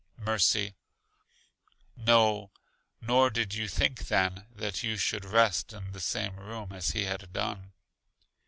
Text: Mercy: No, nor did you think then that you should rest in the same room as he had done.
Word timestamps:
Mercy: 0.17 0.73
No, 1.95 2.49
nor 3.01 3.29
did 3.29 3.53
you 3.53 3.67
think 3.67 4.07
then 4.07 4.47
that 4.49 4.81
you 4.81 4.97
should 4.97 5.23
rest 5.23 5.73
in 5.73 5.91
the 5.91 6.01
same 6.01 6.37
room 6.37 6.71
as 6.71 6.89
he 6.89 7.03
had 7.03 7.31
done. 7.31 7.71